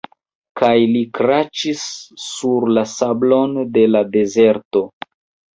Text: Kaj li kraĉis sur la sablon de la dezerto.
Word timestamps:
Kaj 0.61 0.71
li 0.93 1.01
kraĉis 1.17 1.83
sur 2.29 2.67
la 2.79 2.85
sablon 2.95 3.55
de 3.77 3.85
la 3.93 4.03
dezerto. 4.17 4.85